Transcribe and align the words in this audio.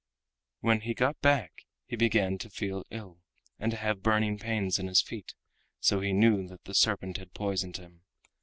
When 0.61 0.81
he 0.81 0.95
got 0.95 1.21
back 1.21 1.63
he 1.85 1.95
began 1.95 2.39
to 2.39 2.49
feel 2.49 2.87
ill 2.89 3.19
and 3.59 3.69
to 3.69 3.77
have 3.77 4.01
burning 4.01 4.39
pains 4.39 4.79
in 4.79 4.87
his 4.87 4.99
feet, 4.99 5.35
so 5.79 5.99
he 6.01 6.11
knew 6.11 6.47
that 6.47 6.63
the 6.63 6.73
serpent 6.73 7.17
had 7.17 7.35
poisoned 7.35 7.77
him. 7.77 8.01